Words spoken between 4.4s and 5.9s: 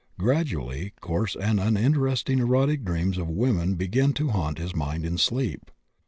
his mind in sleep.